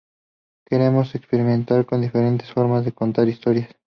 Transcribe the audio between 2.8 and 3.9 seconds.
de contar historias.